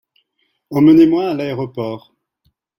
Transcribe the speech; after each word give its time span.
Emmenez-moi 0.71 1.27
à 1.29 1.35
l'aéroport. 1.35 2.11